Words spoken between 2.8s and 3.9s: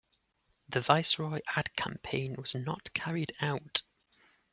carried out.